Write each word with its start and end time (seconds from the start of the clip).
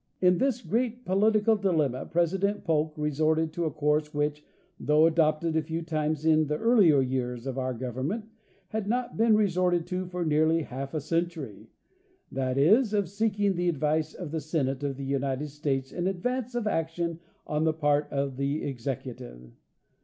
In 0.19 0.39
this 0.39 0.63
great 0.63 1.05
political 1.05 1.55
dilemma 1.55 2.07
President 2.07 2.63
Polk 2.63 2.95
resorted 2.97 3.53
to 3.53 3.65
a 3.65 3.71
course 3.71 4.15
which, 4.15 4.43
though 4.79 5.05
adopted 5.05 5.55
a 5.55 5.61
few 5.61 5.83
times 5.83 6.25
in 6.25 6.47
the 6.47 6.57
earlier 6.57 7.01
years 7.03 7.45
of 7.45 7.59
our 7.59 7.75
government, 7.75 8.25
had 8.69 8.87
not 8.87 9.15
been 9.15 9.35
resorted 9.37 9.85
to 9.85 10.07
for 10.07 10.25
nearly 10.25 10.63
half 10.63 10.95
a 10.95 11.01
century—that 11.01 12.57
is, 12.57 12.95
of 12.95 13.09
seeking 13.09 13.53
the 13.53 13.69
advice 13.69 14.15
of 14.15 14.31
the 14.31 14.41
Senate 14.41 14.81
of 14.83 14.97
the 14.97 15.05
United 15.05 15.49
States 15.49 15.91
in 15.91 16.07
advance 16.07 16.55
of 16.55 16.65
action 16.65 17.19
on 17.45 17.63
the 17.63 17.71
part 17.73 18.07
of 18.11 18.37
the 18.37 18.63
executive. 18.63 19.51